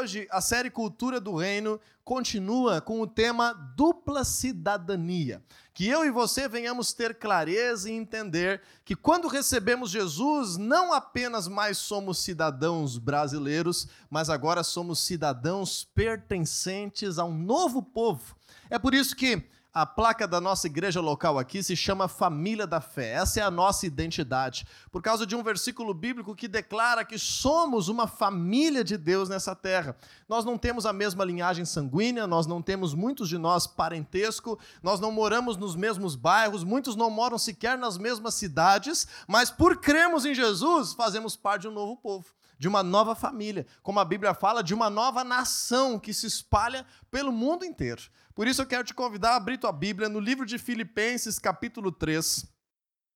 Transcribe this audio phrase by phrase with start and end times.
[0.00, 5.42] hoje a série Cultura do Reino continua com o tema dupla cidadania.
[5.74, 11.46] Que eu e você venhamos ter clareza e entender que quando recebemos Jesus, não apenas
[11.46, 18.34] mais somos cidadãos brasileiros, mas agora somos cidadãos pertencentes a um novo povo.
[18.70, 19.42] É por isso que
[19.72, 23.12] a placa da nossa igreja local aqui se chama Família da Fé.
[23.12, 24.66] Essa é a nossa identidade.
[24.90, 29.54] Por causa de um versículo bíblico que declara que somos uma família de Deus nessa
[29.54, 29.96] terra.
[30.28, 34.98] Nós não temos a mesma linhagem sanguínea, nós não temos muitos de nós parentesco, nós
[34.98, 40.24] não moramos nos mesmos bairros, muitos não moram sequer nas mesmas cidades, mas por crermos
[40.24, 44.34] em Jesus, fazemos parte de um novo povo de uma nova família, como a Bíblia
[44.34, 48.02] fala, de uma nova nação que se espalha pelo mundo inteiro.
[48.34, 51.90] Por isso eu quero te convidar a abrir tua Bíblia no livro de Filipenses, capítulo
[51.90, 52.44] 3,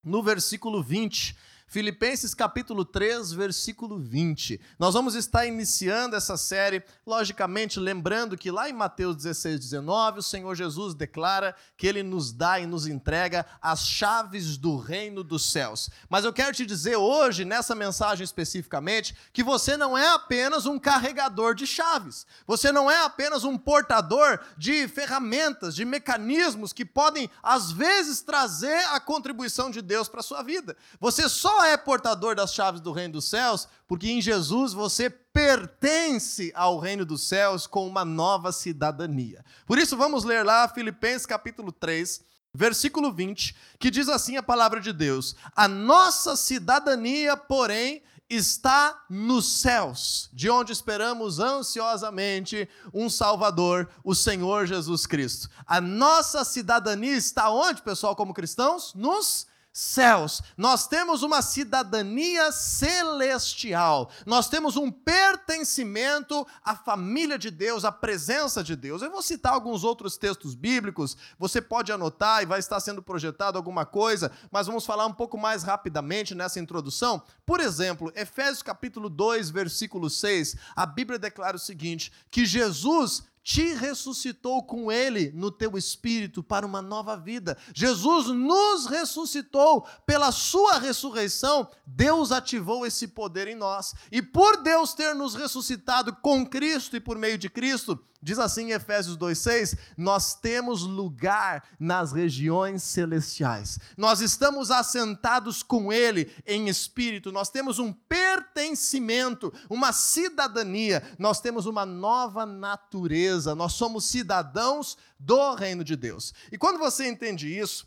[0.02, 1.36] no versículo 20.
[1.66, 4.60] Filipenses capítulo 3, versículo 20.
[4.78, 10.22] Nós vamos estar iniciando essa série, logicamente lembrando que lá em Mateus 16, 19, o
[10.22, 15.50] Senhor Jesus declara que ele nos dá e nos entrega as chaves do reino dos
[15.50, 15.90] céus.
[16.08, 20.78] Mas eu quero te dizer hoje, nessa mensagem especificamente, que você não é apenas um
[20.78, 22.26] carregador de chaves.
[22.46, 28.84] Você não é apenas um portador de ferramentas, de mecanismos que podem às vezes trazer
[28.90, 30.76] a contribuição de Deus para sua vida.
[31.00, 35.08] Você só só é portador das chaves do reino dos céus porque em Jesus você
[35.08, 39.44] pertence ao reino dos céus com uma nova cidadania.
[39.64, 44.80] Por isso, vamos ler lá Filipenses capítulo 3, versículo 20, que diz assim a palavra
[44.80, 53.88] de Deus: A nossa cidadania, porém, está nos céus, de onde esperamos ansiosamente um Salvador,
[54.02, 55.48] o Senhor Jesus Cristo.
[55.64, 58.92] A nossa cidadania está onde, pessoal, como cristãos?
[58.92, 60.40] Nos céus céus.
[60.56, 64.08] Nós temos uma cidadania celestial.
[64.24, 69.02] Nós temos um pertencimento à família de Deus, à presença de Deus.
[69.02, 73.58] Eu vou citar alguns outros textos bíblicos, você pode anotar e vai estar sendo projetado
[73.58, 77.20] alguma coisa, mas vamos falar um pouco mais rapidamente nessa introdução.
[77.44, 83.74] Por exemplo, Efésios capítulo 2, versículo 6, a Bíblia declara o seguinte: que Jesus te
[83.74, 87.58] ressuscitou com ele no teu espírito para uma nova vida.
[87.74, 91.68] Jesus nos ressuscitou pela sua ressurreição.
[91.86, 93.94] Deus ativou esse poder em nós.
[94.10, 98.68] E por Deus ter nos ressuscitado com Cristo e por meio de Cristo, Diz assim
[98.68, 106.66] em Efésios 2,6: Nós temos lugar nas regiões celestiais, nós estamos assentados com Ele em
[106.70, 114.96] espírito, nós temos um pertencimento, uma cidadania, nós temos uma nova natureza, nós somos cidadãos
[115.18, 116.32] do reino de Deus.
[116.50, 117.86] E quando você entende isso,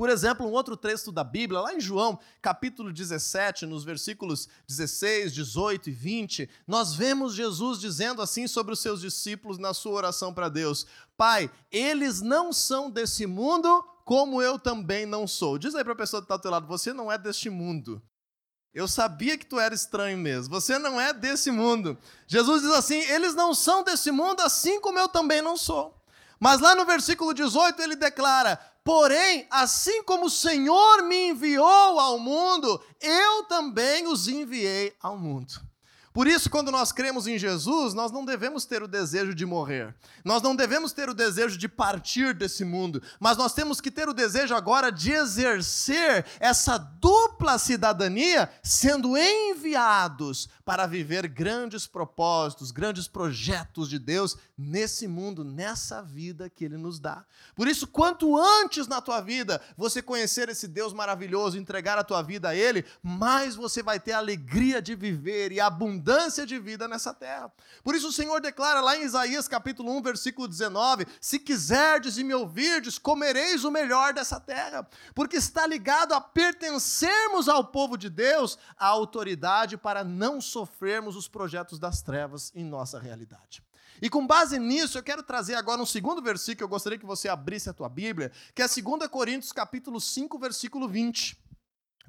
[0.00, 5.30] por exemplo, um outro texto da Bíblia, lá em João, capítulo 17, nos versículos 16,
[5.34, 10.32] 18 e 20, nós vemos Jesus dizendo assim sobre os seus discípulos na sua oração
[10.32, 10.86] para Deus:
[11.18, 15.58] Pai, eles não são desse mundo, como eu também não sou.
[15.58, 18.02] Diz aí para a pessoa que está ao teu lado: Você não é deste mundo.
[18.72, 20.54] Eu sabia que tu era estranho mesmo.
[20.54, 21.98] Você não é desse mundo.
[22.26, 26.00] Jesus diz assim: Eles não são desse mundo, assim como eu também não sou.
[26.40, 28.58] Mas lá no versículo 18 ele declara:
[28.90, 35.69] Porém, assim como o Senhor me enviou ao mundo, eu também os enviei ao mundo.
[36.20, 39.94] Por isso, quando nós cremos em Jesus, nós não devemos ter o desejo de morrer,
[40.22, 44.06] nós não devemos ter o desejo de partir desse mundo, mas nós temos que ter
[44.06, 53.08] o desejo agora de exercer essa dupla cidadania, sendo enviados para viver grandes propósitos, grandes
[53.08, 57.24] projetos de Deus nesse mundo, nessa vida que Ele nos dá.
[57.56, 62.20] Por isso, quanto antes na tua vida você conhecer esse Deus maravilhoso, entregar a tua
[62.20, 66.58] vida a Ele, mais você vai ter a alegria de viver e abundância abundância de
[66.58, 67.52] vida nessa terra.
[67.84, 72.24] Por isso o Senhor declara lá em Isaías capítulo 1, versículo 19: Se quiserdes e
[72.24, 78.10] me ouvirdes, comereis o melhor dessa terra, porque está ligado a pertencermos ao povo de
[78.10, 83.62] Deus, a autoridade para não sofrermos os projetos das trevas em nossa realidade.
[84.02, 87.28] E com base nisso, eu quero trazer agora um segundo versículo eu gostaria que você
[87.28, 91.49] abrisse a tua Bíblia, que é 2 Coríntios capítulo 5, versículo 20.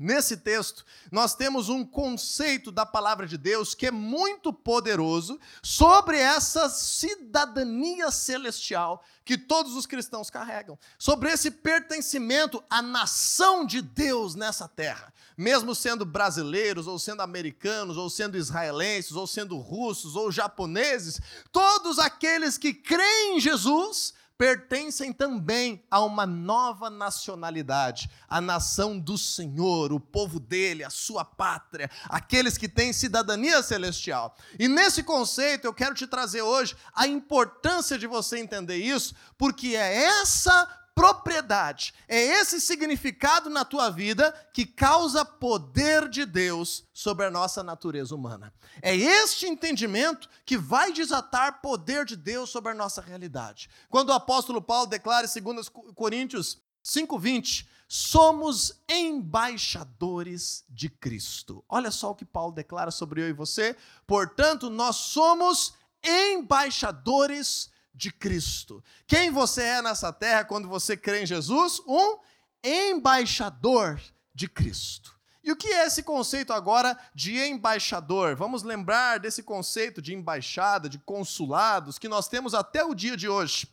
[0.04, 6.18] Nesse texto, nós temos um conceito da palavra de Deus que é muito poderoso sobre
[6.18, 14.34] essa cidadania celestial que todos os cristãos carregam, sobre esse pertencimento à nação de Deus
[14.34, 20.32] nessa terra, mesmo sendo brasileiros, ou sendo americanos, ou sendo israelenses, ou sendo russos, ou
[20.32, 21.22] japoneses,
[21.52, 29.16] todos aqueles que creem em Jesus pertencem também a uma nova nacionalidade, a nação do
[29.16, 34.36] Senhor, o povo dele, a sua pátria, aqueles que têm cidadania celestial.
[34.58, 39.76] E nesse conceito eu quero te trazer hoje a importância de você entender isso, porque
[39.76, 47.26] é essa propriedade, é esse significado na tua vida que causa poder de Deus sobre
[47.26, 48.54] a nossa natureza humana.
[48.82, 53.70] É este entendimento que vai desatar poder de Deus sobre a nossa realidade.
[53.90, 61.64] Quando o apóstolo Paulo declara em 2 Coríntios 5:20, somos embaixadores de Cristo.
[61.68, 63.76] Olha só o que Paulo declara sobre eu e você.
[64.08, 65.74] Portanto, nós somos
[66.04, 68.84] embaixadores de Cristo.
[69.06, 71.82] Quem você é nessa terra quando você crê em Jesus?
[71.88, 72.18] Um
[72.64, 74.00] embaixador
[74.34, 75.20] de Cristo.
[75.44, 78.36] E o que é esse conceito agora de embaixador?
[78.36, 83.28] Vamos lembrar desse conceito de embaixada, de consulados que nós temos até o dia de
[83.28, 83.68] hoje.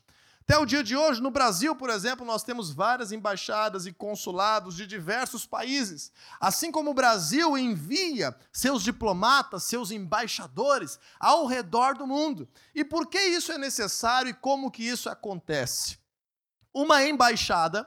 [0.48, 4.74] Até o dia de hoje, no Brasil, por exemplo, nós temos várias embaixadas e consulados
[4.74, 6.10] de diversos países.
[6.40, 12.48] Assim como o Brasil envia seus diplomatas, seus embaixadores ao redor do mundo.
[12.74, 15.98] E por que isso é necessário e como que isso acontece?
[16.72, 17.86] Uma embaixada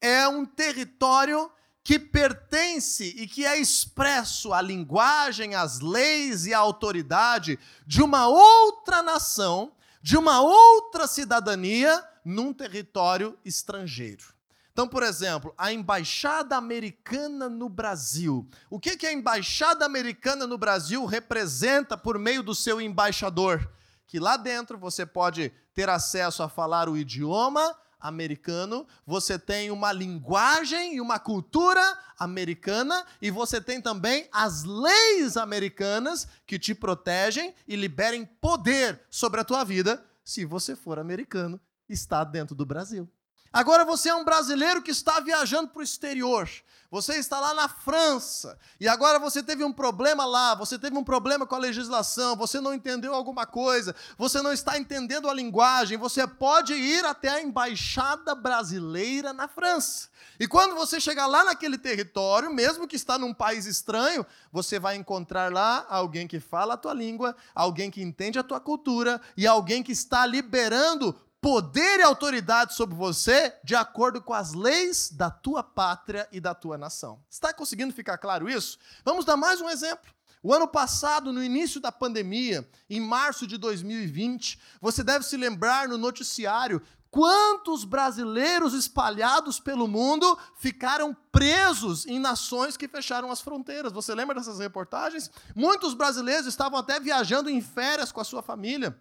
[0.00, 1.52] é um território
[1.84, 8.26] que pertence e que é expresso à linguagem, às leis e à autoridade de uma
[8.26, 14.34] outra nação de uma outra cidadania num território estrangeiro.
[14.72, 18.48] Então, por exemplo, a embaixada americana no Brasil.
[18.70, 23.70] O que, que a embaixada americana no Brasil representa por meio do seu embaixador?
[24.06, 29.92] Que lá dentro você pode ter acesso a falar o idioma americano, você tem uma
[29.92, 31.82] linguagem e uma cultura
[32.18, 39.40] americana e você tem também as leis americanas que te protegem e liberem poder sobre
[39.40, 43.08] a tua vida se você for americano está dentro do Brasil.
[43.52, 46.48] Agora você é um brasileiro que está viajando para o exterior.
[46.90, 51.04] Você está lá na França e agora você teve um problema lá, você teve um
[51.04, 55.96] problema com a legislação, você não entendeu alguma coisa, você não está entendendo a linguagem,
[55.96, 60.08] você pode ir até a embaixada brasileira na França.
[60.38, 64.96] E quando você chegar lá naquele território, mesmo que está num país estranho, você vai
[64.96, 69.46] encontrar lá alguém que fala a tua língua, alguém que entende a tua cultura e
[69.46, 75.30] alguém que está liberando poder e autoridade sobre você de acordo com as leis da
[75.30, 77.22] tua pátria e da tua nação.
[77.30, 78.78] Está conseguindo ficar claro isso?
[79.04, 80.12] Vamos dar mais um exemplo.
[80.42, 85.88] O ano passado, no início da pandemia, em março de 2020, você deve se lembrar
[85.88, 93.92] no noticiário quantos brasileiros espalhados pelo mundo ficaram presos em nações que fecharam as fronteiras.
[93.92, 95.30] Você lembra dessas reportagens?
[95.54, 98.98] Muitos brasileiros estavam até viajando em férias com a sua família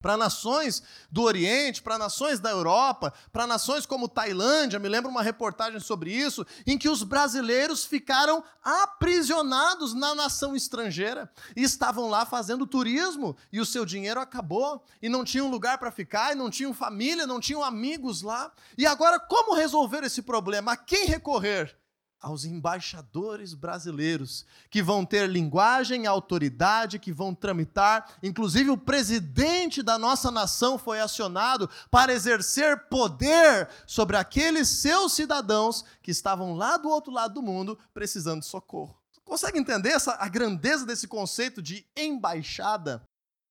[0.00, 5.22] para nações do Oriente, para nações da Europa, para nações como Tailândia, me lembro uma
[5.22, 12.24] reportagem sobre isso, em que os brasileiros ficaram aprisionados na nação estrangeira e estavam lá
[12.24, 16.50] fazendo turismo e o seu dinheiro acabou e não tinham lugar para ficar, e não
[16.50, 18.52] tinham família, não tinham amigos lá.
[18.76, 20.72] E agora como resolver esse problema?
[20.72, 21.79] A quem recorrer?
[22.20, 28.18] Aos embaixadores brasileiros, que vão ter linguagem, autoridade, que vão tramitar.
[28.22, 35.84] Inclusive, o presidente da nossa nação foi acionado para exercer poder sobre aqueles seus cidadãos
[36.02, 38.94] que estavam lá do outro lado do mundo precisando de socorro.
[39.24, 43.02] Consegue entender essa, a grandeza desse conceito de embaixada?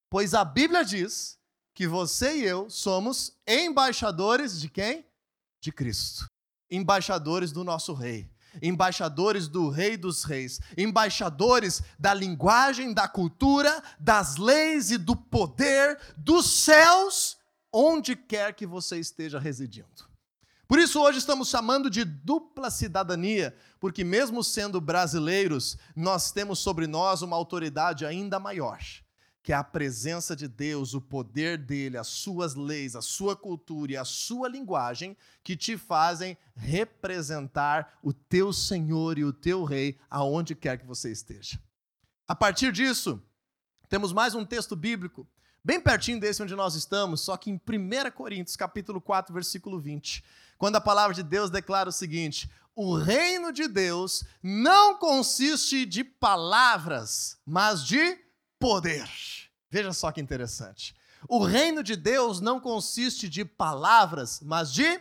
[0.10, 1.40] Pois a Bíblia diz
[1.74, 5.06] que você e eu somos embaixadores de quem?
[5.62, 6.26] De Cristo.
[6.70, 8.30] Embaixadores do nosso Rei
[8.62, 16.00] embaixadores do Rei dos Reis, embaixadores da linguagem, da cultura, das leis e do poder
[16.18, 17.38] dos céus,
[17.72, 20.10] onde quer que você esteja residindo.
[20.68, 26.86] Por isso, hoje estamos chamando de dupla cidadania, porque, mesmo sendo brasileiros, nós temos sobre
[26.86, 28.80] nós uma autoridade ainda maior
[29.42, 33.98] que a presença de Deus, o poder dele, as suas leis, a sua cultura e
[33.98, 40.56] a sua linguagem que te fazem representar o teu Senhor e o teu Rei aonde
[40.56, 41.60] quer que você esteja.
[42.28, 43.22] A partir disso,
[43.88, 45.28] temos mais um texto bíblico,
[45.64, 50.24] bem pertinho desse onde nós estamos, só que em 1 Coríntios, capítulo 4, versículo 20,
[50.58, 56.04] quando a palavra de Deus declara o seguinte: o reino de Deus não consiste de
[56.04, 58.18] palavras, mas de
[58.60, 59.10] poder.
[59.72, 60.94] Veja só que interessante.
[61.28, 65.00] O reino de Deus não consiste de palavras, mas de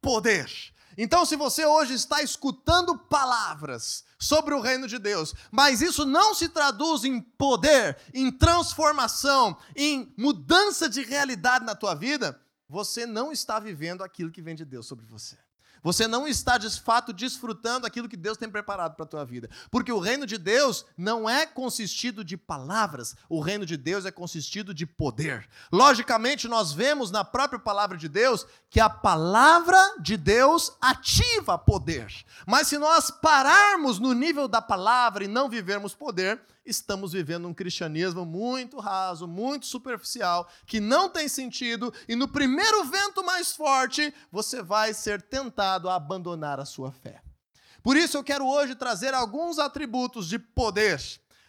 [0.00, 0.50] poder.
[0.96, 6.34] Então, se você hoje está escutando palavras sobre o reino de Deus, mas isso não
[6.34, 13.30] se traduz em poder, em transformação, em mudança de realidade na tua vida, você não
[13.30, 15.38] está vivendo aquilo que vem de Deus sobre você.
[15.82, 19.48] Você não está de fato desfrutando aquilo que Deus tem preparado para a tua vida.
[19.70, 24.10] Porque o reino de Deus não é consistido de palavras, o reino de Deus é
[24.10, 25.48] consistido de poder.
[25.72, 32.12] Logicamente, nós vemos na própria palavra de Deus que a palavra de Deus ativa poder.
[32.46, 37.54] Mas se nós pararmos no nível da palavra e não vivermos poder, estamos vivendo um
[37.54, 44.14] cristianismo muito raso, muito superficial, que não tem sentido, e no primeiro vento mais forte,
[44.30, 47.22] você vai ser tentado a abandonar a sua fé.
[47.82, 51.00] Por isso eu quero hoje trazer alguns atributos de poder.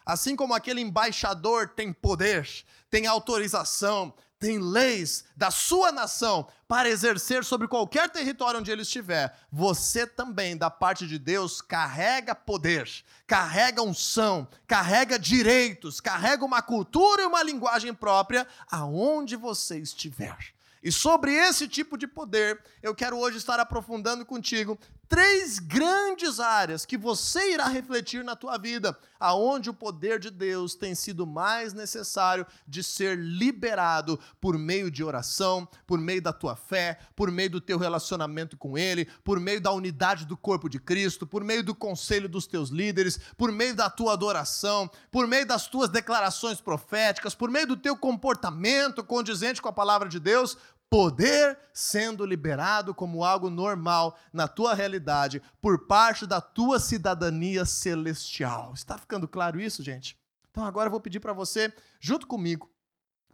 [0.06, 2.48] Assim como aquele embaixador tem poder,
[2.88, 9.36] tem autorização, tem leis da sua nação para exercer sobre qualquer território onde ele estiver,
[9.52, 12.88] você também, da parte de Deus, carrega poder,
[13.26, 20.38] carrega unção, carrega direitos, carrega uma cultura e uma linguagem própria aonde você estiver.
[20.82, 24.78] E sobre esse tipo de poder, eu quero hoje estar aprofundando contigo
[25.10, 30.76] três grandes áreas que você irá refletir na tua vida, aonde o poder de Deus
[30.76, 36.54] tem sido mais necessário de ser liberado por meio de oração, por meio da tua
[36.54, 40.78] fé, por meio do teu relacionamento com ele, por meio da unidade do corpo de
[40.78, 45.44] Cristo, por meio do conselho dos teus líderes, por meio da tua adoração, por meio
[45.44, 50.56] das tuas declarações proféticas, por meio do teu comportamento condizente com a palavra de Deus,
[50.90, 58.72] poder sendo liberado como algo normal na tua realidade por parte da tua cidadania celestial.
[58.74, 60.18] Está ficando claro isso, gente?
[60.50, 62.68] Então agora eu vou pedir para você, junto comigo,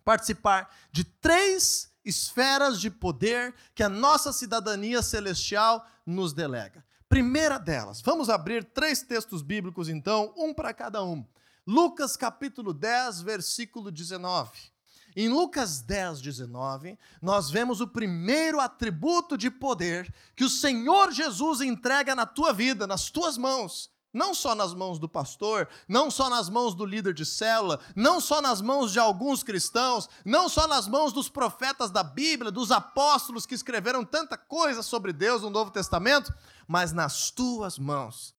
[0.05, 6.85] participar de três esferas de poder que a nossa cidadania celestial nos delega.
[7.09, 11.25] Primeira delas, vamos abrir três textos bíblicos então, um para cada um.
[11.67, 14.76] Lucas capítulo 10, versículo 19.
[15.19, 21.63] Em Lucas 10, 19, nós vemos o primeiro atributo de poder que o Senhor Jesus
[21.63, 23.91] entrega na tua vida, nas tuas mãos.
[24.13, 28.21] Não só nas mãos do pastor, não só nas mãos do líder de célula, não
[28.21, 32.71] só nas mãos de alguns cristãos, não só nas mãos dos profetas da Bíblia, dos
[32.71, 36.33] apóstolos que escreveram tanta coisa sobre Deus no Novo Testamento,
[36.69, 38.36] mas nas tuas mãos.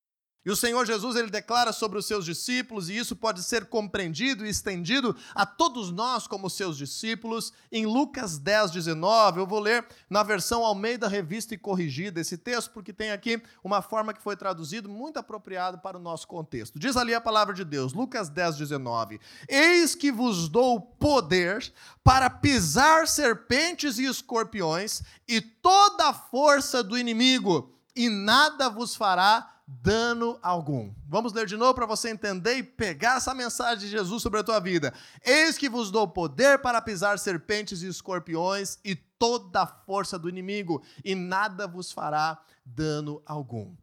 [0.48, 4.46] E o Senhor Jesus ele declara sobre os seus discípulos, e isso pode ser compreendido
[4.46, 9.42] e estendido a todos nós como seus discípulos, em Lucas 10, 19.
[9.42, 13.82] Eu vou ler na versão Almeida Revista e Corrigida esse texto, porque tem aqui uma
[13.82, 16.80] forma que foi traduzido muito apropriado para o nosso contexto.
[16.80, 21.74] Diz ali a palavra de Deus, Lucas 10, 19: Eis que vos dou poder
[22.06, 29.57] para pisar serpentes e escorpiões e toda a força do inimigo, e nada vos fará
[29.68, 30.94] dano algum.
[31.10, 34.44] Vamos ler de novo para você entender e pegar essa mensagem de Jesus sobre a
[34.44, 34.94] tua vida.
[35.26, 40.30] Eis que vos dou poder para pisar serpentes e escorpiões e toda a força do
[40.30, 43.76] inimigo, e nada vos fará dano algum.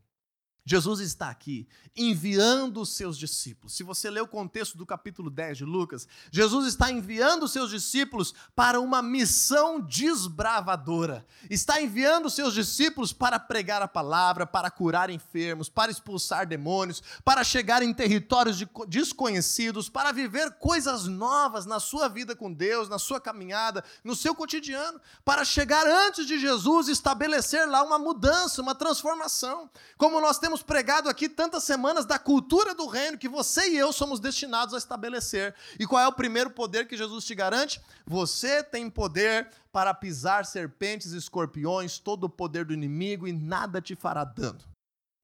[0.64, 3.74] Jesus está aqui enviando os seus discípulos.
[3.74, 7.70] Se você ler o contexto do capítulo 10 de Lucas, Jesus está enviando os seus
[7.70, 11.24] discípulos para uma missão desbravadora.
[11.48, 17.02] Está enviando os seus discípulos para pregar a palavra, para curar enfermos, para expulsar demônios,
[17.24, 22.98] para chegar em territórios desconhecidos, para viver coisas novas na sua vida com Deus, na
[22.98, 28.60] sua caminhada, no seu cotidiano, para chegar antes de Jesus e estabelecer lá uma mudança,
[28.60, 29.70] uma transformação.
[29.96, 33.76] Como nós temos temos pregado aqui tantas semanas da cultura do reino que você e
[33.76, 35.52] eu somos destinados a estabelecer.
[35.80, 37.80] E qual é o primeiro poder que Jesus te garante?
[38.06, 43.80] Você tem poder para pisar serpentes e escorpiões, todo o poder do inimigo e nada
[43.80, 44.60] te fará dano.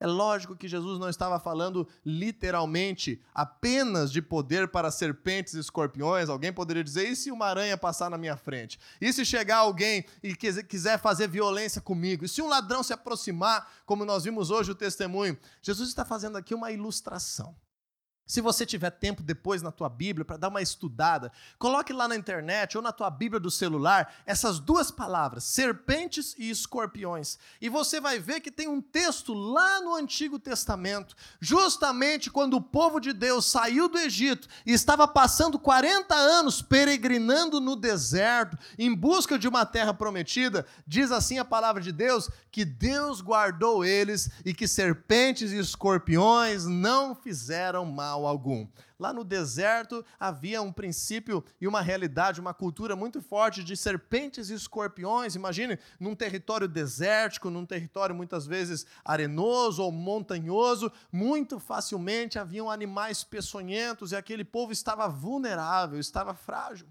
[0.00, 6.30] É lógico que Jesus não estava falando literalmente apenas de poder para serpentes e escorpiões.
[6.30, 8.80] Alguém poderia dizer: e se uma aranha passar na minha frente?
[8.98, 12.24] E se chegar alguém e quiser fazer violência comigo?
[12.24, 15.38] E se um ladrão se aproximar, como nós vimos hoje o testemunho?
[15.60, 17.54] Jesus está fazendo aqui uma ilustração.
[18.26, 22.14] Se você tiver tempo depois na tua Bíblia para dar uma estudada, coloque lá na
[22.14, 27.38] internet ou na tua Bíblia do celular essas duas palavras, serpentes e escorpiões.
[27.60, 32.60] E você vai ver que tem um texto lá no Antigo Testamento, justamente quando o
[32.60, 38.94] povo de Deus saiu do Egito e estava passando 40 anos peregrinando no deserto em
[38.94, 44.30] busca de uma terra prometida, diz assim a palavra de Deus que Deus guardou eles
[44.44, 48.66] e que serpentes e escorpiões não fizeram mal mal algum.
[48.98, 54.50] Lá no deserto havia um princípio e uma realidade, uma cultura muito forte de serpentes
[54.50, 55.34] e escorpiões.
[55.34, 63.24] Imagine, num território desértico, num território muitas vezes arenoso ou montanhoso, muito facilmente haviam animais
[63.24, 66.86] peçonhentos e aquele povo estava vulnerável, estava frágil.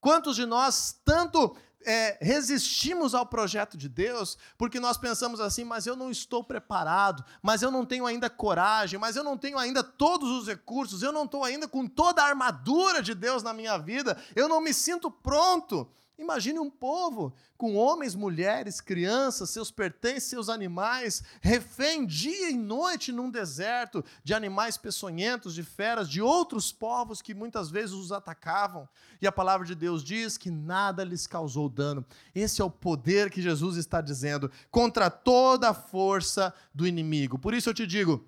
[0.00, 5.86] Quantos de nós tanto é, resistimos ao projeto de Deus porque nós pensamos assim, mas
[5.86, 9.82] eu não estou preparado, mas eu não tenho ainda coragem, mas eu não tenho ainda
[9.82, 13.76] todos os recursos, eu não estou ainda com toda a armadura de Deus na minha
[13.78, 15.88] vida, eu não me sinto pronto.
[16.16, 23.10] Imagine um povo com homens, mulheres, crianças, seus pertences, seus animais, refém dia e noite
[23.10, 28.88] num deserto de animais peçonhentos, de feras, de outros povos que muitas vezes os atacavam.
[29.20, 32.06] E a palavra de Deus diz que nada lhes causou dano.
[32.32, 37.40] Esse é o poder que Jesus está dizendo contra toda a força do inimigo.
[37.40, 38.24] Por isso eu te digo,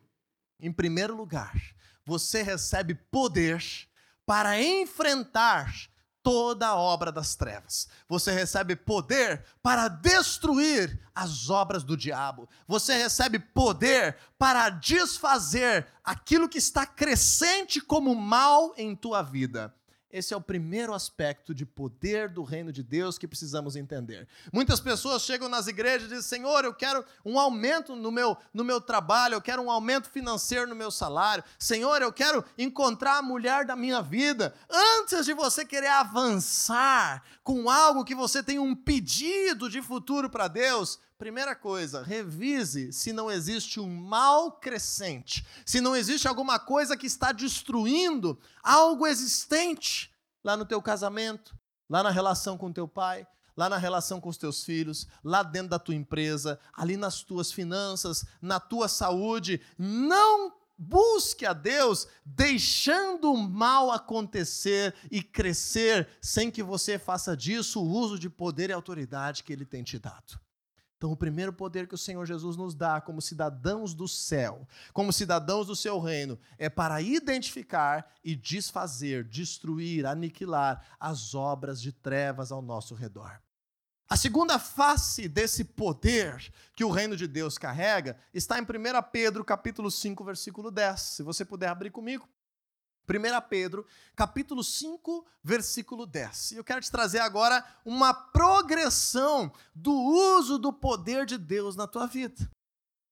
[0.58, 1.54] em primeiro lugar,
[2.04, 3.62] você recebe poder
[4.24, 5.72] para enfrentar
[6.26, 7.86] toda a obra das trevas.
[8.08, 12.48] Você recebe poder para destruir as obras do diabo.
[12.66, 19.72] Você recebe poder para desfazer aquilo que está crescente como mal em tua vida.
[20.10, 24.28] Esse é o primeiro aspecto de poder do reino de Deus que precisamos entender.
[24.52, 28.64] Muitas pessoas chegam nas igrejas e dizem: Senhor, eu quero um aumento no meu, no
[28.64, 31.42] meu trabalho, eu quero um aumento financeiro no meu salário.
[31.58, 34.54] Senhor, eu quero encontrar a mulher da minha vida.
[34.70, 40.46] Antes de você querer avançar com algo que você tem um pedido de futuro para
[40.46, 46.94] Deus, Primeira coisa, revise se não existe um mal crescente, se não existe alguma coisa
[46.94, 51.56] que está destruindo algo existente lá no teu casamento,
[51.88, 55.70] lá na relação com teu pai, lá na relação com os teus filhos, lá dentro
[55.70, 59.62] da tua empresa, ali nas tuas finanças, na tua saúde.
[59.78, 67.80] Não busque a Deus deixando o mal acontecer e crescer sem que você faça disso
[67.80, 70.38] o uso de poder e autoridade que ele tem te dado.
[70.96, 75.12] Então, o primeiro poder que o Senhor Jesus nos dá como cidadãos do céu, como
[75.12, 82.50] cidadãos do seu reino, é para identificar e desfazer, destruir, aniquilar as obras de trevas
[82.50, 83.40] ao nosso redor.
[84.08, 88.66] A segunda face desse poder que o reino de Deus carrega está em 1
[89.12, 91.00] Pedro, capítulo 5, versículo 10.
[91.00, 92.26] Se você puder abrir comigo.
[93.08, 96.52] 1 Pedro, capítulo 5, versículo 10.
[96.52, 101.86] E eu quero te trazer agora uma progressão do uso do poder de Deus na
[101.86, 102.50] tua vida.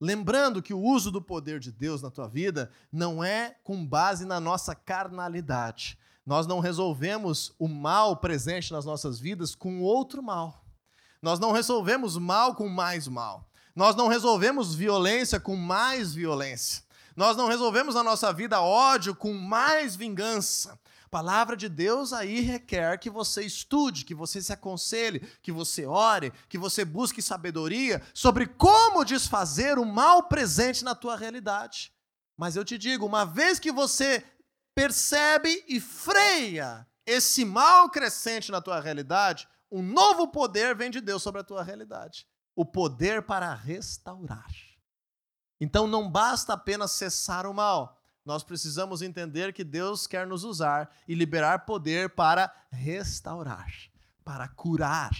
[0.00, 4.24] Lembrando que o uso do poder de Deus na tua vida não é com base
[4.24, 5.98] na nossa carnalidade.
[6.26, 10.64] Nós não resolvemos o mal presente nas nossas vidas com outro mal.
[11.22, 13.48] Nós não resolvemos mal com mais mal.
[13.74, 16.83] Nós não resolvemos violência com mais violência.
[17.16, 20.78] Nós não resolvemos na nossa vida ódio com mais vingança.
[21.04, 25.86] A palavra de Deus aí requer que você estude, que você se aconselhe, que você
[25.86, 31.92] ore, que você busque sabedoria sobre como desfazer o mal presente na tua realidade.
[32.36, 34.24] Mas eu te digo, uma vez que você
[34.74, 41.22] percebe e freia esse mal crescente na tua realidade, um novo poder vem de Deus
[41.22, 42.26] sobre a tua realidade.
[42.56, 44.48] O poder para restaurar.
[45.60, 48.00] Então não basta apenas cessar o mal.
[48.24, 53.70] Nós precisamos entender que Deus quer nos usar e liberar poder para restaurar,
[54.24, 55.12] para curar,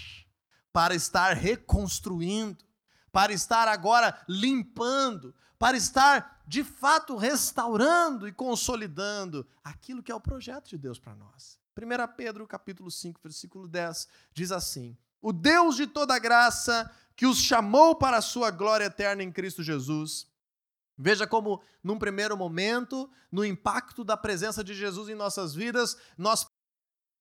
[0.73, 2.65] para estar reconstruindo,
[3.13, 10.21] para estar agora limpando, para estar de fato restaurando e consolidando aquilo que é o
[10.21, 11.59] projeto de Deus para nós.
[11.77, 17.39] 1 Pedro capítulo 5, versículo 10 diz assim: O Deus de toda graça, que os
[17.39, 20.27] chamou para a sua glória eterna em Cristo Jesus,
[20.97, 26.47] Veja como, num primeiro momento, no impacto da presença de Jesus em nossas vidas, nós,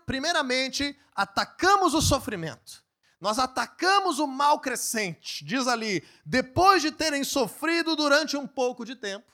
[0.06, 2.84] primeiramente, atacamos o sofrimento.
[3.19, 5.43] Nós atacamos o mal crescente.
[5.43, 9.32] Diz ali, depois de terem sofrido durante um pouco de tempo.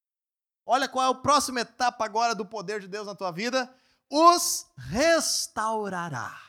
[0.66, 3.70] Olha qual é a próxima etapa agora do poder de Deus na tua vida:
[4.10, 6.40] os restaurará.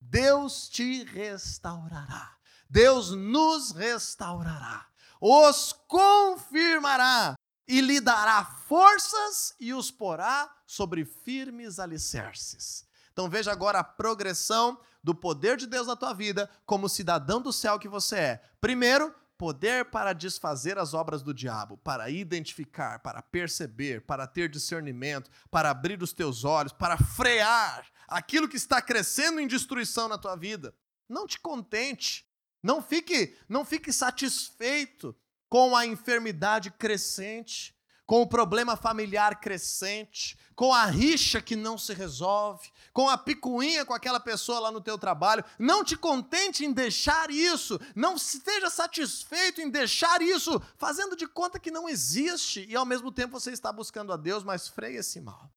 [0.00, 2.39] Deus te restaurará.
[2.70, 7.34] Deus nos restaurará os confirmará
[7.68, 12.88] e lhe dará forças e os porá sobre firmes alicerces.
[13.12, 17.52] Então veja agora a progressão do poder de Deus na tua vida como cidadão do
[17.52, 18.42] céu que você é.
[18.60, 25.30] Primeiro, poder para desfazer as obras do diabo, para identificar, para perceber, para ter discernimento,
[25.50, 30.36] para abrir os teus olhos, para frear aquilo que está crescendo em destruição na tua
[30.36, 30.74] vida.
[31.08, 32.29] Não te contente
[32.62, 35.16] não fique, não fique satisfeito
[35.48, 37.74] com a enfermidade crescente,
[38.06, 43.84] com o problema familiar crescente, com a rixa que não se resolve, com a picuinha
[43.84, 45.44] com aquela pessoa lá no teu trabalho.
[45.58, 51.60] Não te contente em deixar isso, não esteja satisfeito em deixar isso, fazendo de conta
[51.60, 55.20] que não existe e ao mesmo tempo você está buscando a Deus, mas freia esse
[55.20, 55.50] mal.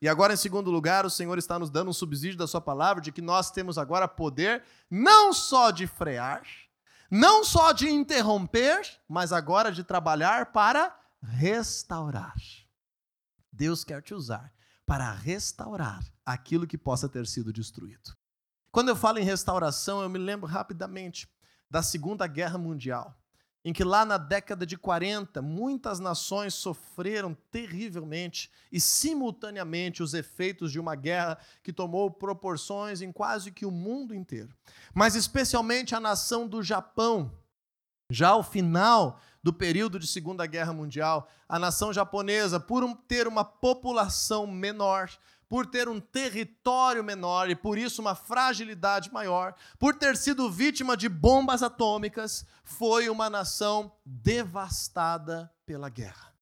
[0.00, 3.02] E agora, em segundo lugar, o Senhor está nos dando um subsídio da Sua palavra
[3.02, 6.42] de que nós temos agora poder não só de frear,
[7.10, 12.34] não só de interromper, mas agora de trabalhar para restaurar.
[13.52, 14.50] Deus quer te usar
[14.86, 18.16] para restaurar aquilo que possa ter sido destruído.
[18.72, 21.28] Quando eu falo em restauração, eu me lembro rapidamente
[21.68, 23.19] da Segunda Guerra Mundial
[23.64, 30.72] em que lá na década de 40 muitas nações sofreram terrivelmente e simultaneamente os efeitos
[30.72, 34.54] de uma guerra que tomou proporções em quase que o mundo inteiro.
[34.94, 37.30] Mas especialmente a nação do Japão,
[38.10, 43.44] já ao final do período de Segunda Guerra Mundial, a nação japonesa, por ter uma
[43.44, 45.10] população menor,
[45.50, 50.96] por ter um território menor e por isso uma fragilidade maior, por ter sido vítima
[50.96, 56.32] de bombas atômicas, foi uma nação devastada pela guerra.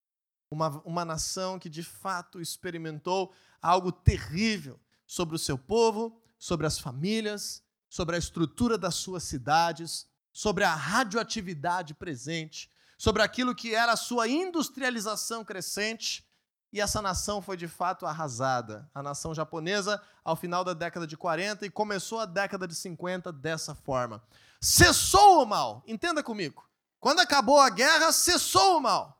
[0.51, 6.79] Uma, uma nação que de fato experimentou algo terrível sobre o seu povo, sobre as
[6.79, 13.93] famílias, sobre a estrutura das suas cidades, sobre a radioatividade presente, sobre aquilo que era
[13.93, 16.28] a sua industrialização crescente
[16.73, 18.89] e essa nação foi de fato arrasada.
[18.95, 23.33] A nação japonesa, ao final da década de 40 e começou a década de 50
[23.33, 24.23] dessa forma.
[24.61, 26.65] Cessou o mal, entenda comigo.
[27.01, 29.19] Quando acabou a guerra, cessou o mal.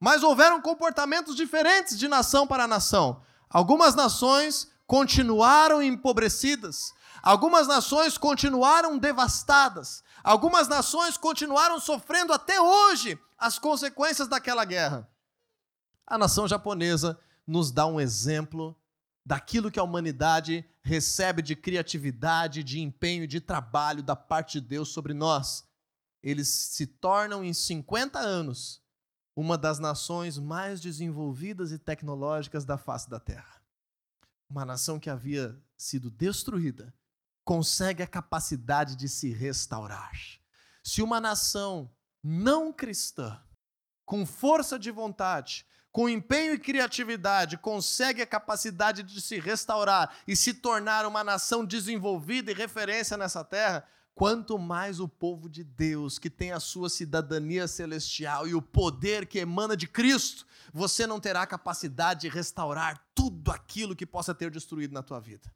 [0.00, 3.22] Mas houveram comportamentos diferentes de nação para nação.
[3.48, 13.58] Algumas nações continuaram empobrecidas, algumas nações continuaram devastadas, algumas nações continuaram sofrendo até hoje as
[13.58, 15.08] consequências daquela guerra
[16.08, 18.74] a nação japonesa nos dá um exemplo
[19.24, 24.88] daquilo que a humanidade recebe de criatividade, de empenho, de trabalho da parte de Deus
[24.88, 25.68] sobre nós.
[26.22, 28.82] Eles se tornam em 50 anos
[29.36, 33.62] uma das nações mais desenvolvidas e tecnológicas da face da Terra.
[34.48, 36.92] Uma nação que havia sido destruída
[37.44, 40.12] consegue a capacidade de se restaurar.
[40.82, 43.40] Se uma nação não cristã,
[44.06, 45.66] com força de vontade,
[45.98, 51.64] com empenho e criatividade, consegue a capacidade de se restaurar e se tornar uma nação
[51.64, 53.84] desenvolvida e referência nessa terra,
[54.14, 59.26] quanto mais o povo de Deus, que tem a sua cidadania celestial e o poder
[59.26, 64.52] que emana de Cristo, você não terá capacidade de restaurar tudo aquilo que possa ter
[64.52, 65.52] destruído na tua vida.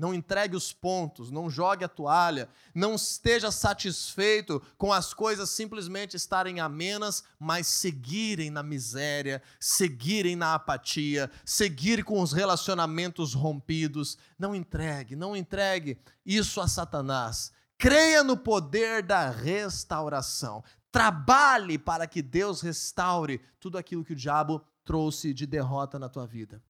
[0.00, 6.16] Não entregue os pontos, não jogue a toalha, não esteja satisfeito com as coisas simplesmente
[6.16, 14.16] estarem amenas, mas seguirem na miséria, seguirem na apatia, seguir com os relacionamentos rompidos.
[14.38, 17.52] Não entregue, não entregue isso a Satanás.
[17.76, 20.64] Creia no poder da restauração.
[20.90, 26.26] Trabalhe para que Deus restaure tudo aquilo que o diabo trouxe de derrota na tua
[26.26, 26.62] vida.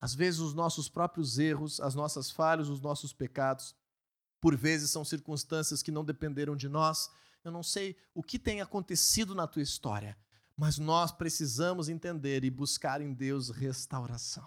[0.00, 3.74] Às vezes, os nossos próprios erros, as nossas falhas, os nossos pecados,
[4.40, 7.10] por vezes são circunstâncias que não dependeram de nós.
[7.42, 10.16] Eu não sei o que tem acontecido na tua história,
[10.56, 14.44] mas nós precisamos entender e buscar em Deus restauração.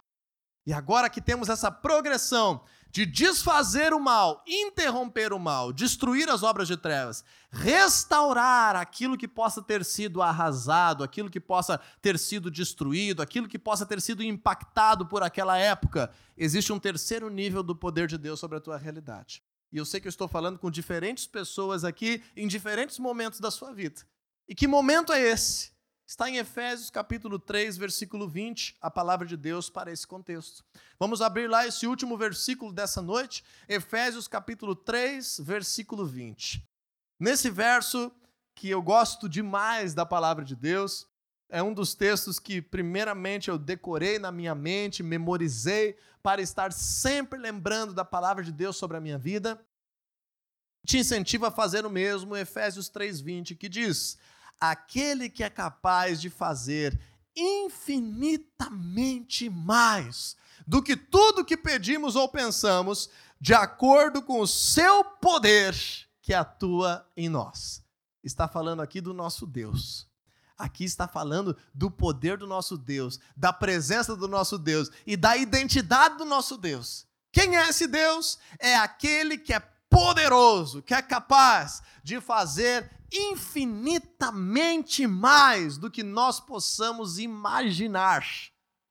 [0.68, 6.42] E agora que temos essa progressão de desfazer o mal, interromper o mal, destruir as
[6.42, 12.50] obras de trevas, restaurar aquilo que possa ter sido arrasado, aquilo que possa ter sido
[12.50, 17.74] destruído, aquilo que possa ter sido impactado por aquela época, existe um terceiro nível do
[17.74, 19.42] poder de Deus sobre a tua realidade.
[19.72, 23.50] E eu sei que eu estou falando com diferentes pessoas aqui em diferentes momentos da
[23.50, 24.02] sua vida.
[24.46, 25.77] E que momento é esse?
[26.08, 30.64] Está em Efésios capítulo 3, versículo 20, a palavra de Deus para esse contexto.
[30.98, 36.66] Vamos abrir lá esse último versículo dessa noite, Efésios capítulo 3, versículo 20.
[37.20, 38.10] Nesse verso,
[38.54, 41.06] que eu gosto demais da palavra de Deus,
[41.46, 47.38] é um dos textos que, primeiramente, eu decorei na minha mente, memorizei, para estar sempre
[47.38, 49.60] lembrando da palavra de Deus sobre a minha vida.
[50.86, 54.16] Te incentivo a fazer o mesmo, Efésios 3,20, que diz:
[54.60, 56.98] aquele que é capaz de fazer
[57.36, 63.08] infinitamente mais do que tudo que pedimos ou pensamos,
[63.40, 65.74] de acordo com o seu poder
[66.20, 67.84] que atua em nós.
[68.22, 70.08] Está falando aqui do nosso Deus.
[70.58, 75.36] Aqui está falando do poder do nosso Deus, da presença do nosso Deus e da
[75.36, 77.06] identidade do nosso Deus.
[77.30, 78.38] Quem é esse Deus?
[78.58, 86.40] É aquele que é poderoso, que é capaz de fazer infinitamente mais do que nós
[86.40, 88.24] possamos imaginar.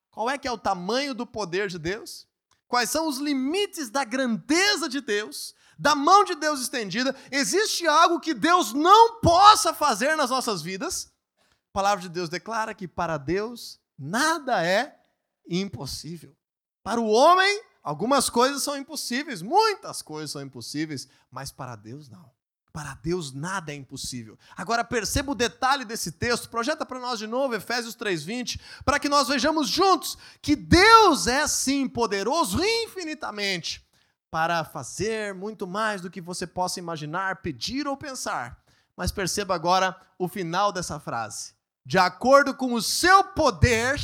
[0.10, 2.28] Qual é que é o tamanho do poder de Deus?
[2.68, 5.54] Quais são os limites da grandeza de Deus?
[5.80, 11.14] Da mão de Deus estendida, existe algo que Deus não possa fazer nas nossas vidas?
[11.40, 15.00] A palavra de Deus declara que para Deus nada é
[15.48, 16.36] impossível.
[16.84, 22.30] Para o homem, algumas coisas são impossíveis, muitas coisas são impossíveis, mas para Deus não.
[22.74, 24.38] Para Deus nada é impossível.
[24.58, 29.08] Agora perceba o detalhe desse texto, projeta para nós de novo Efésios 3:20, para que
[29.08, 33.88] nós vejamos juntos que Deus é sim poderoso infinitamente
[34.30, 38.62] para fazer muito mais do que você possa imaginar, pedir ou pensar.
[38.98, 41.54] Mas perceba agora o final dessa frase.
[41.86, 43.98] De acordo com o seu poder,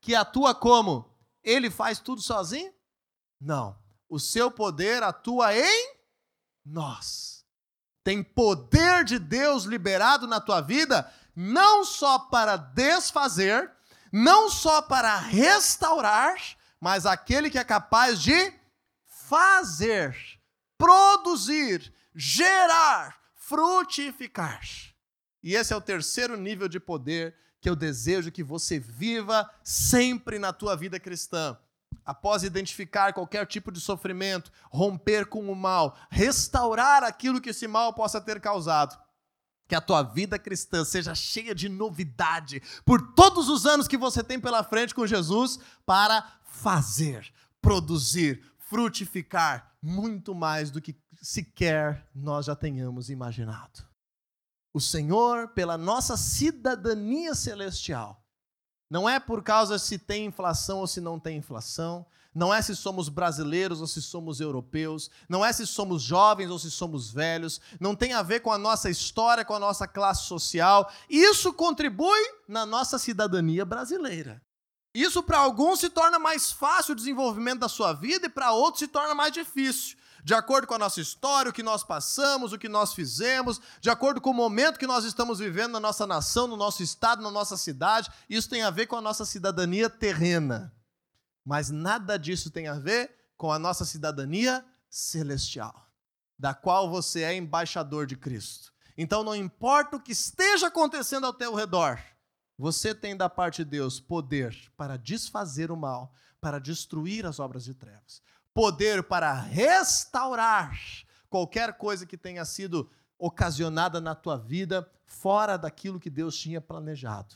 [0.00, 1.08] que atua como?
[1.44, 2.72] Ele faz tudo sozinho?
[3.40, 3.78] Não.
[4.08, 5.94] O seu poder atua em
[6.64, 7.40] nós
[8.02, 13.70] tem poder de Deus liberado na tua vida, não só para desfazer,
[14.12, 16.36] não só para restaurar,
[16.80, 18.52] mas aquele que é capaz de
[19.06, 20.16] fazer,
[20.76, 24.60] produzir, gerar, frutificar.
[25.42, 30.38] E esse é o terceiro nível de poder que eu desejo que você viva sempre
[30.38, 31.56] na tua vida cristã
[32.04, 37.92] após identificar qualquer tipo de sofrimento, romper com o mal, restaurar aquilo que esse mal
[37.92, 38.98] possa ter causado.
[39.68, 44.22] Que a tua vida cristã seja cheia de novidade por todos os anos que você
[44.22, 47.32] tem pela frente com Jesus para fazer,
[47.62, 53.88] produzir, frutificar muito mais do que sequer nós já tenhamos imaginado.
[54.72, 58.24] O Senhor, pela nossa cidadania celestial,
[58.90, 62.04] não é por causa se tem inflação ou se não tem inflação.
[62.34, 65.08] Não é se somos brasileiros ou se somos europeus.
[65.28, 67.60] Não é se somos jovens ou se somos velhos.
[67.78, 70.90] Não tem a ver com a nossa história, com a nossa classe social.
[71.08, 74.42] Isso contribui na nossa cidadania brasileira.
[74.92, 78.80] Isso para alguns se torna mais fácil o desenvolvimento da sua vida e para outros
[78.80, 82.58] se torna mais difícil de acordo com a nossa história, o que nós passamos, o
[82.58, 86.46] que nós fizemos, de acordo com o momento que nós estamos vivendo na nossa nação,
[86.46, 88.10] no nosso estado, na nossa cidade.
[88.28, 90.74] Isso tem a ver com a nossa cidadania terrena.
[91.44, 95.86] Mas nada disso tem a ver com a nossa cidadania celestial,
[96.38, 98.72] da qual você é embaixador de Cristo.
[98.96, 101.98] Então não importa o que esteja acontecendo ao teu redor,
[102.58, 107.64] você tem da parte de Deus poder para desfazer o mal, para destruir as obras
[107.64, 108.20] de trevas
[108.54, 110.78] poder para restaurar
[111.28, 117.34] qualquer coisa que tenha sido ocasionada na tua vida fora daquilo que Deus tinha planejado,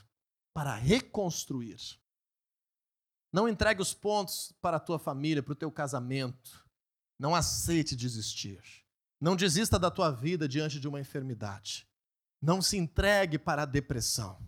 [0.55, 1.79] para reconstruir.
[3.33, 6.64] Não entregue os pontos para a tua família, para o teu casamento.
[7.18, 8.62] Não aceite desistir.
[9.20, 11.87] Não desista da tua vida diante de uma enfermidade.
[12.40, 14.38] Não se entregue para a depressão.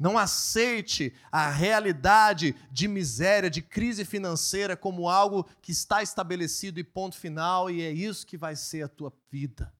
[0.00, 6.84] Não aceite a realidade de miséria, de crise financeira como algo que está estabelecido e
[6.84, 9.70] ponto final e é isso que vai ser a tua vida.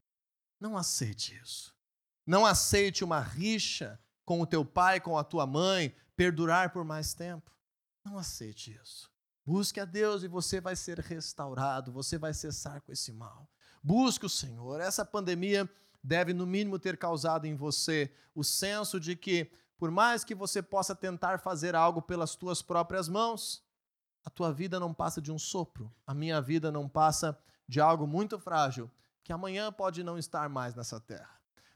[0.61, 1.75] Não aceite isso.
[2.27, 7.15] Não aceite uma rixa com o teu pai, com a tua mãe, perdurar por mais
[7.15, 7.51] tempo.
[8.05, 9.11] Não aceite isso.
[9.43, 13.49] Busque a Deus e você vai ser restaurado, você vai cessar com esse mal.
[13.83, 14.83] Busque o Senhor.
[14.83, 15.67] Essa pandemia
[16.05, 20.61] deve, no mínimo, ter causado em você o senso de que por mais que você
[20.61, 23.65] possa tentar fazer algo pelas tuas próprias mãos,
[24.23, 28.07] a tua vida não passa de um sopro, a minha vida não passa de algo
[28.07, 28.91] muito frágil,
[29.25, 31.31] que amanhã pode não estar mais nessa terra.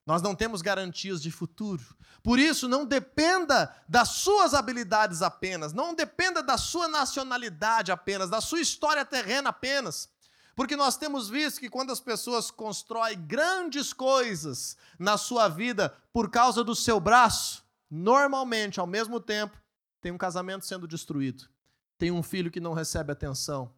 [0.04, 1.82] Nós não temos garantias de futuro.
[2.22, 8.42] Por isso, não dependa das suas habilidades apenas, não dependa da sua nacionalidade apenas, da
[8.42, 10.10] sua história terrena apenas.
[10.54, 16.30] Porque nós temos visto que quando as pessoas constroem grandes coisas na sua vida por
[16.30, 17.63] causa do seu braço,
[17.94, 19.56] normalmente, ao mesmo tempo,
[20.00, 21.48] tem um casamento sendo destruído,
[21.96, 23.72] tem um filho que não recebe atenção,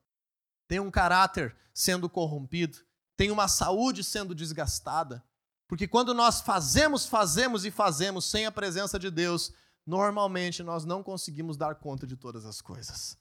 [0.67, 2.79] tem um caráter sendo corrompido,
[3.17, 5.23] tem uma saúde sendo desgastada.
[5.69, 9.53] Porque quando nós fazemos, fazemos e fazemos sem a presença de Deus,
[9.85, 13.19] normalmente nós não conseguimos dar conta de todas as coisas.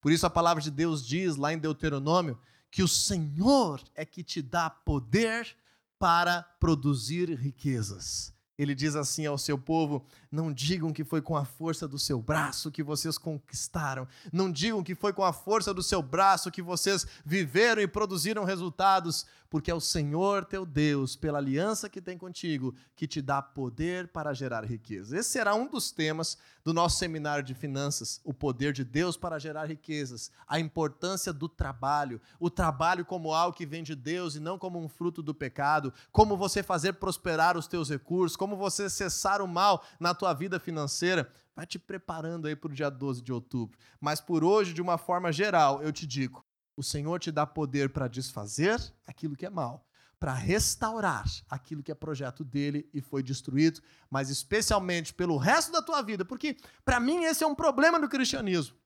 [0.00, 2.38] Por isso a palavra de Deus diz lá em Deuteronômio
[2.70, 5.56] que o Senhor é que te dá poder
[5.98, 8.35] para produzir riquezas.
[8.58, 12.20] Ele diz assim ao seu povo: Não digam que foi com a força do seu
[12.22, 14.08] braço que vocês conquistaram.
[14.32, 18.44] Não digam que foi com a força do seu braço que vocês viveram e produziram
[18.44, 23.42] resultados, porque é o Senhor teu Deus, pela aliança que tem contigo, que te dá
[23.42, 25.18] poder para gerar riqueza.
[25.18, 29.38] Esse será um dos temas do nosso seminário de finanças: o poder de Deus para
[29.38, 34.40] gerar riquezas, a importância do trabalho, o trabalho como algo que vem de Deus e
[34.40, 38.88] não como um fruto do pecado, como você fazer prosperar os teus recursos, como você
[38.88, 41.28] cessar o mal na tua vida financeira.
[41.56, 43.76] Vai te preparando aí para o dia 12 de outubro.
[44.00, 47.90] Mas por hoje, de uma forma geral, eu te digo: o Senhor te dá poder
[47.90, 49.84] para desfazer aquilo que é mal,
[50.20, 55.82] para restaurar aquilo que é projeto dele e foi destruído, mas especialmente pelo resto da
[55.82, 58.76] tua vida, porque para mim esse é um problema do cristianismo.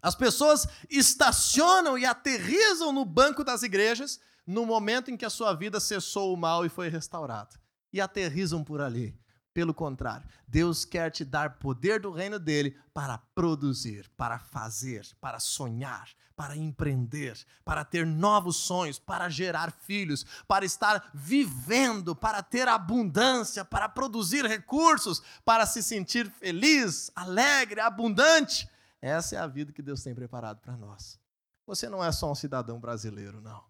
[0.00, 5.52] As pessoas estacionam e aterrizam no banco das igrejas no momento em que a sua
[5.52, 7.65] vida cessou o mal e foi restaurada.
[7.96, 9.18] E aterrizam por ali.
[9.54, 15.40] Pelo contrário, Deus quer te dar poder do reino dele para produzir, para fazer, para
[15.40, 22.68] sonhar, para empreender, para ter novos sonhos, para gerar filhos, para estar vivendo, para ter
[22.68, 28.68] abundância, para produzir recursos, para se sentir feliz, alegre, abundante.
[29.00, 31.18] Essa é a vida que Deus tem preparado para nós.
[31.66, 33.64] Você não é só um cidadão brasileiro, não.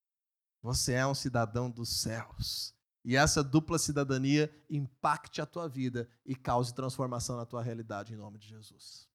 [0.63, 2.76] Você é um cidadão dos céus.
[3.07, 8.17] E essa dupla cidadania impacte a tua vida e cause transformação na tua realidade em
[8.17, 9.09] nome de Jesus.